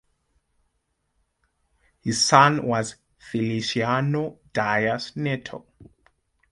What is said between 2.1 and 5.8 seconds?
son was Feliciano Dias Neto.